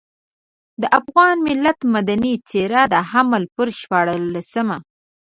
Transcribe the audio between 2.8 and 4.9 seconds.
د حمل پر شپاړلسمه.